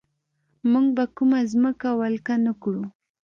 موږ 0.71 0.85
به 0.95 1.05
کومه 1.15 1.39
ځمکه 1.51 1.89
ولکه 2.01 2.35
نه 2.45 2.53
کړو. 2.61 2.83